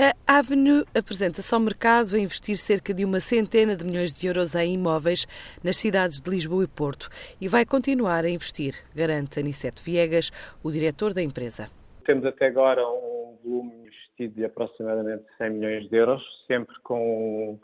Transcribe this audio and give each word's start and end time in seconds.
A 0.00 0.38
Avenue 0.38 0.84
apresenta-se 0.96 1.52
ao 1.52 1.60
mercado 1.60 2.14
a 2.14 2.20
investir 2.20 2.56
cerca 2.56 2.94
de 2.94 3.04
uma 3.04 3.18
centena 3.18 3.74
de 3.74 3.84
milhões 3.84 4.12
de 4.12 4.28
euros 4.28 4.54
em 4.54 4.74
imóveis 4.74 5.26
nas 5.64 5.76
cidades 5.76 6.20
de 6.20 6.30
Lisboa 6.30 6.62
e 6.62 6.68
Porto 6.68 7.10
e 7.40 7.48
vai 7.48 7.66
continuar 7.66 8.24
a 8.24 8.30
investir, 8.30 8.74
garante 8.94 9.40
Aniceto 9.40 9.82
Viegas, 9.82 10.30
o 10.62 10.70
diretor 10.70 11.12
da 11.12 11.20
empresa. 11.20 11.66
Temos 12.06 12.24
até 12.24 12.46
agora 12.46 12.80
um 12.86 13.38
volume 13.42 13.74
investido 13.74 14.36
de 14.36 14.44
aproximadamente 14.44 15.24
100 15.36 15.50
milhões 15.50 15.90
de 15.90 15.96
euros, 15.96 16.22
sempre 16.46 16.76
com 16.84 17.58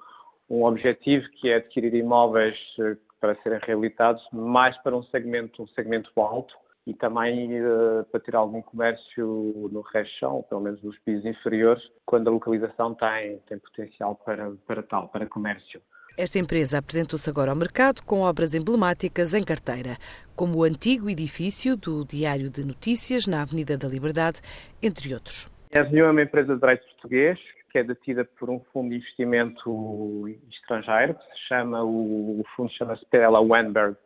um 0.51 0.65
objetivo 0.65 1.29
que 1.41 1.51
é 1.51 1.59
adquirir 1.59 1.95
imóveis 1.95 2.59
eh, 2.81 2.97
para 3.21 3.41
serem 3.45 3.61
reabilitados 3.63 4.27
mais 4.33 4.77
para 4.79 4.97
um 4.97 5.05
segmento, 5.05 5.63
um 5.63 5.69
segmento 5.69 6.11
alto, 6.21 6.53
e 6.87 6.95
também 6.95 7.61
uh, 7.63 8.05
para 8.11 8.21
ter 8.21 8.35
algum 8.37 8.61
comércio 8.61 9.69
no 9.73 9.81
resto 9.81 10.45
pelo 10.49 10.61
menos 10.61 10.83
nos 10.83 10.99
pisos 10.99 11.25
inferiores, 11.25 11.83
quando 12.05 12.29
a 12.29 12.31
localização 12.31 12.95
tem, 12.95 13.39
tem 13.49 13.59
potencial 13.59 14.15
para, 14.17 14.53
para 14.67 14.83
tal, 14.83 15.09
para 15.09 15.27
comércio. 15.27 15.81
Esta 16.17 16.39
empresa 16.39 16.79
apresentou-se 16.79 17.29
agora 17.29 17.51
ao 17.51 17.57
mercado 17.57 18.03
com 18.03 18.21
obras 18.21 18.55
emblemáticas 18.55 19.35
em 19.35 19.43
carteira, 19.43 19.97
como 20.37 20.59
o 20.59 20.63
antigo 20.63 21.11
edifício 21.11 21.77
do 21.77 22.05
Diário 22.05 22.49
de 22.49 22.65
Notícias 22.65 23.27
na 23.27 23.43
Avenida 23.43 23.77
da 23.77 23.89
Liberdade, 23.89 24.41
entre 24.81 25.13
outros. 25.13 25.51
A 25.75 25.81
Avenue 25.81 26.03
é 26.03 26.11
uma 26.11 26.23
empresa 26.23 26.55
de 26.55 26.61
direito 26.61 26.87
português 26.87 27.39
que 27.75 27.79
é 27.79 27.83
detida 27.83 28.25
por 28.39 28.49
um 28.49 28.61
fundo 28.73 28.91
de 28.91 28.97
investimento 28.99 30.29
estrangeiro, 30.49 31.15
que 31.15 31.25
se 31.25 31.49
chama, 31.49 31.83
o, 31.83 32.39
o 32.41 32.45
fundo 32.55 32.71
chama-se 32.71 33.05
Perella 33.07 33.41
Weinberg 33.41 33.97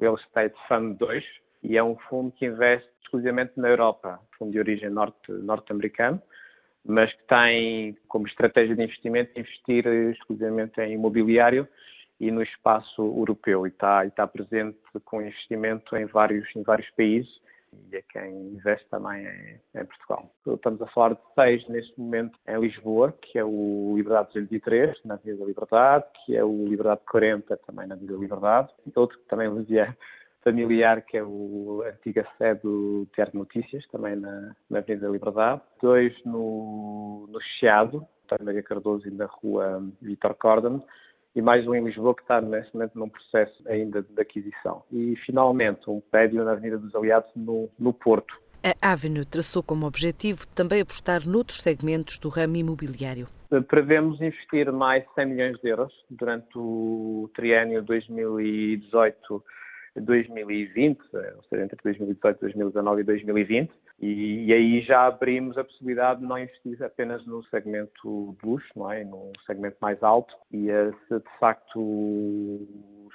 Real 0.00 0.14
Estate 0.14 0.54
Fund 0.68 0.96
2, 0.98 1.24
e 1.62 1.76
é 1.76 1.82
um 1.82 1.96
fundo 2.08 2.32
que 2.32 2.46
investe 2.46 2.88
exclusivamente 3.02 3.52
na 3.56 3.68
Europa, 3.68 4.20
fundo 4.38 4.52
de 4.52 4.58
origem 4.58 4.90
norte, 4.90 5.30
norte-americano, 5.30 6.20
mas 6.84 7.12
que 7.12 7.22
tem 7.24 7.96
como 8.08 8.26
estratégia 8.26 8.76
de 8.76 8.82
investimento 8.82 9.38
investir 9.38 9.86
exclusivamente 9.86 10.80
em 10.80 10.92
imobiliário 10.92 11.68
e 12.20 12.30
no 12.30 12.42
espaço 12.42 13.02
europeu 13.02 13.66
e 13.66 13.70
está, 13.70 14.04
está 14.06 14.26
presente 14.26 14.78
com 15.04 15.20
investimento 15.20 15.96
em 15.96 16.06
vários, 16.06 16.48
em 16.54 16.62
vários 16.62 16.88
países 16.90 17.28
e 17.90 17.96
é 17.96 18.02
quem 18.02 18.32
investe 18.54 18.86
também 18.88 19.26
em, 19.26 19.80
em, 19.80 19.84
Portugal. 19.84 20.30
Estamos 20.46 20.80
a 20.82 20.86
falar 20.88 21.14
de 21.14 21.20
seis 21.34 21.68
neste 21.68 21.98
momento 21.98 22.38
em 22.46 22.58
Lisboa, 22.58 23.12
que 23.20 23.38
é 23.38 23.44
o 23.44 23.94
Liberdade 23.96 24.32
203, 24.34 24.98
na 25.04 25.14
Avenida 25.14 25.40
da 25.40 25.46
Liberdade, 25.46 26.04
que 26.24 26.36
é 26.36 26.44
o 26.44 26.68
Liberdade 26.68 27.00
40, 27.10 27.56
também 27.58 27.86
na 27.86 27.94
Avenida 27.94 28.14
da 28.14 28.20
Liberdade, 28.20 28.68
e 28.86 28.92
outro 28.98 29.18
que 29.18 29.26
também 29.26 29.46
é 29.46 29.94
familiar, 30.46 31.02
que 31.02 31.16
é 31.16 31.24
o 31.24 31.82
a 31.84 31.88
antiga 31.88 32.24
sede 32.38 32.60
do 32.62 33.08
Teatro 33.12 33.36
Notícias, 33.36 33.84
também 33.88 34.14
na, 34.14 34.54
na 34.70 34.78
Avenida 34.78 35.06
da 35.06 35.12
Liberdade. 35.12 35.60
Dois 35.82 36.14
no, 36.24 37.28
no 37.28 37.40
Chiado, 37.40 38.06
António 38.24 38.44
Maria 38.44 38.62
Cardoso 38.62 39.08
e 39.08 39.10
na 39.10 39.26
rua 39.26 39.84
Vitor 40.00 40.34
Cordon. 40.34 40.86
E 41.34 41.42
mais 41.42 41.66
um 41.66 41.74
em 41.74 41.84
Lisboa 41.84 42.14
que 42.14 42.22
está 42.22 42.40
neste 42.40 42.72
momento 42.74 42.96
num 42.96 43.08
processo 43.08 43.60
ainda 43.68 44.02
de 44.02 44.20
aquisição. 44.22 44.84
E 44.92 45.16
finalmente 45.26 45.90
um 45.90 46.00
prédio 46.00 46.44
na 46.44 46.52
Avenida 46.52 46.78
dos 46.78 46.94
Aliados 46.94 47.30
no, 47.34 47.68
no 47.76 47.92
Porto. 47.92 48.40
A 48.62 48.92
Avenue 48.92 49.24
traçou 49.24 49.62
como 49.62 49.86
objetivo 49.86 50.46
também 50.46 50.80
apostar 50.80 51.26
noutros 51.26 51.60
segmentos 51.60 52.18
do 52.18 52.28
ramo 52.28 52.56
imobiliário. 52.56 53.26
Prevemos 53.68 54.20
investir 54.20 54.72
mais 54.72 55.04
100 55.14 55.26
milhões 55.26 55.60
de 55.60 55.68
euros 55.68 55.92
durante 56.08 56.56
o 56.56 57.30
triênio 57.34 57.82
2018 57.82 59.44
2020, 60.00 60.98
ou 61.12 61.42
seja, 61.48 61.64
entre 61.64 61.76
2018, 61.82 62.40
2019 62.40 63.00
e 63.00 63.04
2020, 63.04 63.70
e, 63.98 64.44
e, 64.46 64.52
aí 64.52 64.82
já 64.82 65.06
abrimos 65.06 65.56
a 65.56 65.64
possibilidade 65.64 66.20
de 66.20 66.26
não 66.26 66.38
investir 66.38 66.82
apenas 66.82 67.24
no 67.26 67.42
segmento 67.44 68.36
de 68.40 68.48
luxo, 68.48 68.68
não 68.76 68.92
é? 68.92 69.04
no 69.04 69.32
segmento 69.46 69.78
mais 69.80 70.02
alto, 70.02 70.34
e 70.52 70.70
eh, 70.70 70.92
se 71.08 71.18
de 71.18 71.38
facto 71.40 71.80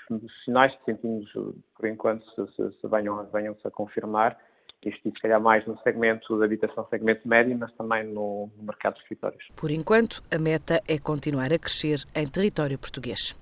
os 0.10 0.44
sinais 0.44 0.76
que 0.78 0.86
sentimos 0.86 1.32
por 1.76 1.88
enquanto 1.88 2.26
se, 2.32 2.56
se, 2.56 2.72
se 2.80 2.88
venham, 2.88 3.24
venham-se 3.32 3.66
a 3.68 3.72
confirmar, 3.72 4.38
investir 4.84 5.14
se 5.14 5.22
calhar 5.22 5.40
mais 5.40 5.66
no 5.68 5.78
segmento 5.80 6.38
de 6.38 6.44
habitação, 6.44 6.88
segmento 6.90 7.28
médio, 7.28 7.58
mas 7.58 7.72
também 7.74 8.04
no, 8.04 8.50
no 8.58 8.64
mercado 8.64 8.96
de 8.96 9.02
escritórios. 9.02 9.48
Por 9.56 9.70
enquanto, 9.70 10.24
a 10.32 10.40
meta 10.40 10.82
é 10.88 10.98
continuar 10.98 11.54
a 11.54 11.60
crescer 11.60 12.04
em 12.16 12.28
território 12.28 12.80
português. 12.80 13.38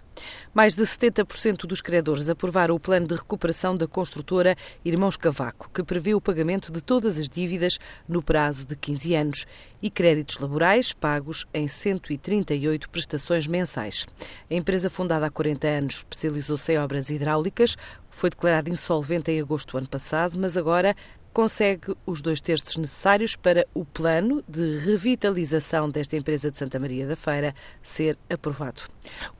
Mais 0.54 0.76
de 0.76 0.84
70% 0.84 1.66
dos 1.66 1.82
credores 1.82 2.30
aprovaram 2.30 2.76
o 2.76 2.80
plano 2.80 3.08
de 3.08 3.16
recuperação 3.16 3.76
da 3.76 3.88
construtora 3.88 4.56
Irmãos 4.84 5.16
Cavaco, 5.16 5.70
que 5.74 5.84
prevê 5.84 6.14
o 6.14 6.22
pagamento 6.22 6.72
de 6.72 6.82
todas 6.82 7.18
as 7.18 7.30
dívidas 7.30 7.78
no 8.08 8.22
prazo 8.22 8.66
de 8.66 8.76
15 8.76 9.16
anos 9.16 9.46
e 9.82 9.90
créditos 9.90 10.38
laborais 10.38 10.94
pagos 10.94 11.46
em 11.54 11.68
138 11.68 12.90
prestações 12.90 13.48
mensais. 13.48 14.06
A 14.50 14.54
empresa, 14.54 14.90
fundada 14.90 15.26
há 15.26 15.30
40 15.30 15.68
anos, 15.68 15.96
especializou-se 15.96 16.72
em 16.74 16.78
obras 16.78 17.10
hidráulicas, 17.10 17.76
foi 18.10 18.30
declarada 18.30 18.70
insolvente 18.70 19.32
em 19.32 19.40
agosto 19.40 19.72
do 19.72 19.78
ano 19.78 19.88
passado, 19.88 20.38
mas 20.38 20.58
agora 20.58 20.96
consegue 21.34 21.96
os 22.06 22.22
dois 22.22 22.42
terços 22.42 22.76
necessários 22.76 23.36
para 23.36 23.66
o 23.74 23.86
plano 23.86 24.44
de 24.48 24.78
revitalização 24.80 25.90
desta 25.90 26.18
empresa 26.18 26.52
de 26.52 26.58
Santa 26.58 26.80
Maria 26.80 27.08
da 27.08 27.16
Feira 27.16 27.54
ser 27.82 28.18
aprovado. 28.30 28.82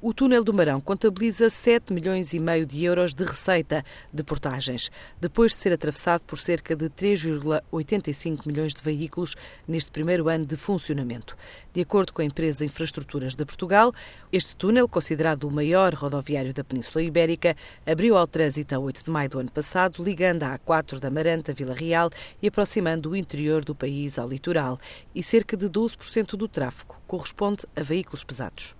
O 0.02 0.14
túnel 0.14 0.44
do 0.44 0.54
Marão 0.54 0.80
contabiliza 0.80 1.50
7 1.50 1.92
milhões 1.92 2.34
e 2.34 2.40
meio 2.40 2.66
de 2.66 2.84
euros 2.84 3.14
de 3.14 3.24
receita 3.24 3.84
de 4.14 4.24
portagens, 4.24 4.92
depois 5.20 5.52
de 5.52 5.58
ser 5.58 5.74
atravessado 5.74 6.22
por 6.24 6.38
cerca 6.38 6.76
de 6.76 6.90
3,85 6.90 8.46
milhões 8.46 8.74
de 8.74 8.82
veículos 8.82 9.36
neste 9.68 9.92
primeiro 9.92 10.30
ano 10.30 10.46
de 10.46 10.56
funcionamento. 10.56 11.36
De 11.74 11.82
acordo 11.82 12.14
com 12.14 12.22
a 12.22 12.26
empresa 12.26 12.66
Infraestruturas 12.66 13.36
de 13.36 13.46
Portugal, 13.46 13.94
este 14.32 14.56
túnel, 14.56 14.88
considerado 14.88 15.46
o 15.46 15.52
maior 15.52 15.94
rodoviário 15.94 16.54
da 16.54 16.64
Península 16.64 17.04
Ibérica, 17.04 17.56
abriu 17.86 18.18
ao 18.18 18.28
trânsito 18.28 18.76
a 18.76 18.80
8 18.80 19.06
de 19.06 19.10
maio 19.10 19.30
do 19.30 19.40
ano 19.40 19.52
passado, 19.52 20.04
ligando 20.04 20.44
a 20.44 20.58
A4 20.58 21.00
da 21.00 21.10
Maranta, 21.10 21.54
Vila 21.54 21.74
Real 21.90 22.12
e 22.40 22.48
aproximando 22.48 23.10
o 23.10 23.16
interior 23.16 23.66
do 23.66 23.74
país 23.74 24.20
ao 24.20 24.30
litoral, 24.30 24.80
e 25.16 25.24
cerca 25.24 25.58
de 25.58 25.68
12% 25.68 26.38
do 26.38 26.48
tráfego 26.48 26.96
corresponde 27.08 27.66
a 27.76 27.82
veículos 27.82 28.24
pesados. 28.24 28.79